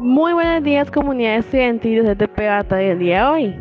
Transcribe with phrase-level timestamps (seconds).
[0.00, 3.60] Muy buenos días comunidad estudiantil de CTP Bata del día de hoy.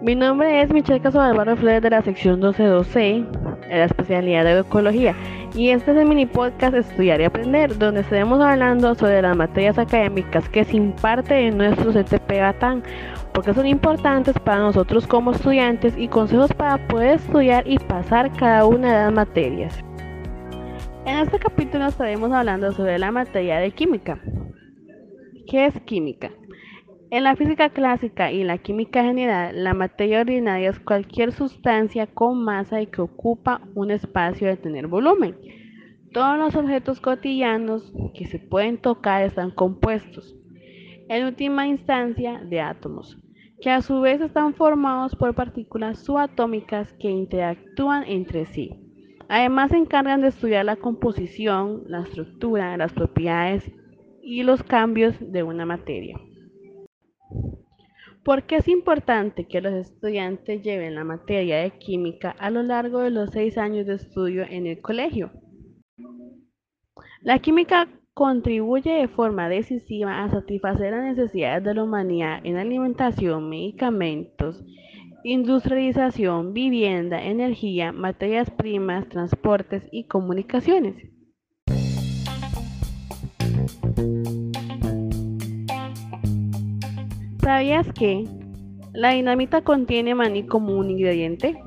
[0.00, 4.60] Mi nombre es Michelle Caso Álvaro Flores de la sección 1212 de la especialidad de
[4.60, 5.16] ecología
[5.56, 9.76] y este es el mini podcast Estudiar y Aprender donde estaremos hablando sobre las materias
[9.76, 12.84] académicas que se imparten en nuestro CTP Batán
[13.32, 18.66] porque son importantes para nosotros como estudiantes y consejos para poder estudiar y pasar cada
[18.66, 19.80] una de las materias.
[21.06, 24.20] En este capítulo estaremos hablando sobre la materia de química.
[25.52, 26.30] ¿Qué es química?
[27.10, 32.42] En la física clásica y la química general, la materia ordinaria es cualquier sustancia con
[32.42, 35.36] masa y que ocupa un espacio de tener volumen.
[36.10, 40.34] Todos los objetos cotidianos que se pueden tocar están compuestos,
[41.10, 43.18] en última instancia, de átomos,
[43.60, 48.70] que a su vez están formados por partículas subatómicas que interactúan entre sí.
[49.28, 53.70] Además se encargan de estudiar la composición, la estructura, las propiedades
[54.22, 56.18] y los cambios de una materia.
[58.24, 63.00] ¿Por qué es importante que los estudiantes lleven la materia de química a lo largo
[63.00, 65.32] de los seis años de estudio en el colegio?
[67.20, 73.48] La química contribuye de forma decisiva a satisfacer las necesidades de la humanidad en alimentación,
[73.48, 74.62] medicamentos,
[75.24, 80.94] industrialización, vivienda, energía, materias primas, transportes y comunicaciones.
[87.42, 88.24] ¿Sabías que
[88.92, 91.60] la dinamita contiene maní como un ingrediente?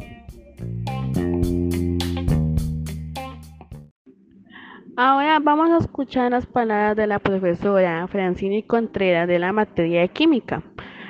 [4.98, 10.10] Ahora vamos a escuchar las palabras de la profesora Francini Contreras de la materia de
[10.10, 10.64] química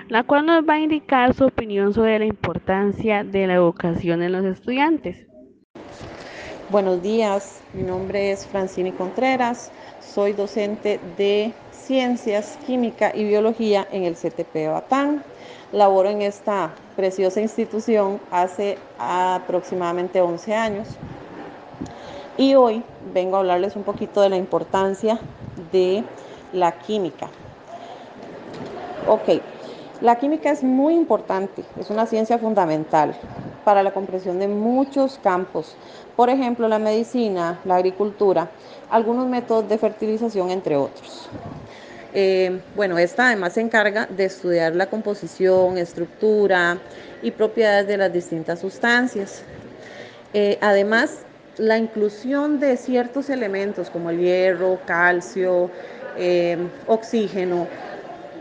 [0.07, 4.33] la cual nos va a indicar su opinión sobre la importancia de la educación en
[4.33, 5.27] los estudiantes.
[6.69, 11.53] Buenos días, mi nombre es Francini Contreras, soy docente de
[11.85, 15.23] Ciencias, Química y Biología en el CTP Batán.
[15.71, 20.87] Laboro en esta preciosa institución hace aproximadamente 11 años
[22.37, 22.81] y hoy
[23.13, 25.19] vengo a hablarles un poquito de la importancia
[25.71, 26.03] de
[26.53, 27.29] la química.
[29.07, 29.41] Ok,
[30.01, 33.15] la química es muy importante, es una ciencia fundamental
[33.63, 35.75] para la comprensión de muchos campos,
[36.15, 38.49] por ejemplo la medicina, la agricultura,
[38.89, 41.29] algunos métodos de fertilización, entre otros.
[42.17, 46.85] Eh, bueno, esta además se encarga de estudiar la composición, estructura
[47.19, 49.43] y propiedades de las distintas sustancias.
[50.33, 51.27] Eh, además,
[51.57, 55.71] la inclusión de ciertos elementos como el hierro, calcio,
[56.13, 57.71] eh, oxígeno,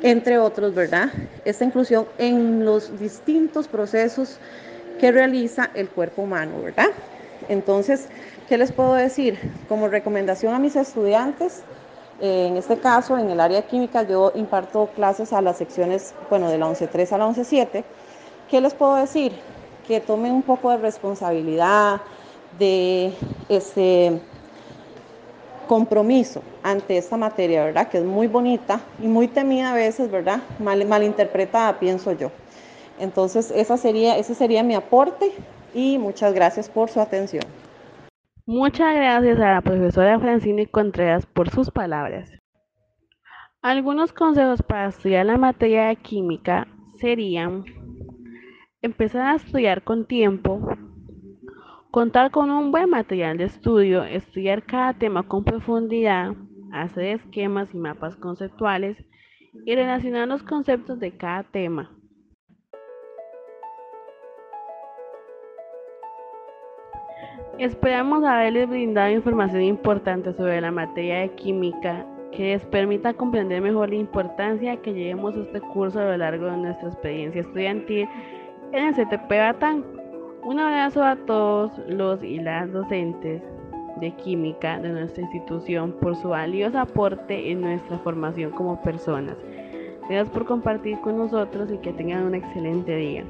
[0.02, 1.10] entre otros, ¿verdad?
[1.44, 4.40] Esta inclusión en los distintos procesos
[4.98, 6.88] que realiza el cuerpo humano, ¿verdad?
[7.48, 8.10] Entonces,
[8.46, 9.38] ¿qué les puedo decir?
[9.66, 11.66] Como recomendación a mis estudiantes,
[12.24, 16.56] en este caso, en el área química, yo imparto clases a las secciones, bueno, de
[16.56, 17.84] la 11.3 a la 11.7.
[18.50, 19.32] ¿Qué les puedo decir?
[19.86, 22.00] Que tomen un poco de responsabilidad,
[22.58, 23.12] de
[23.50, 24.18] este
[25.68, 27.88] compromiso ante esta materia, ¿verdad?
[27.88, 30.40] Que es muy bonita y muy temida a veces, ¿verdad?
[30.58, 32.30] Mal, malinterpretada, pienso yo.
[32.98, 35.30] Entonces, esa sería, ese sería mi aporte
[35.74, 37.44] y muchas gracias por su atención.
[38.46, 42.30] Muchas gracias a la profesora Francine Contreras por sus palabras.
[43.62, 47.64] Algunos consejos para estudiar la materia de química serían
[48.82, 50.60] empezar a estudiar con tiempo,
[51.94, 56.34] Contar con un buen material de estudio, estudiar cada tema con profundidad,
[56.72, 58.96] hacer esquemas y mapas conceptuales
[59.64, 61.96] y relacionar los conceptos de cada tema.
[67.58, 73.90] Esperamos haberles brindado información importante sobre la materia de química que les permita comprender mejor
[73.90, 78.08] la importancia que llevemos este curso a lo largo de nuestra experiencia estudiantil
[78.72, 79.84] en el CTP Batán.
[80.42, 83.40] Un abrazo a todos los y las docentes
[84.00, 89.36] de química de nuestra institución por su valioso aporte en nuestra formación como personas.
[90.08, 93.24] Gracias por compartir con nosotros y que tengan un excelente día.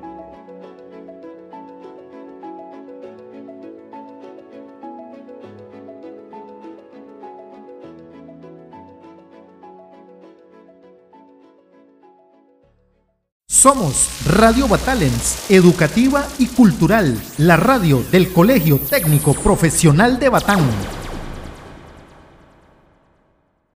[13.65, 21.04] Somos Radio Batalens, educativa y cultural, la radio del Colegio Técnico Profesional de Batán.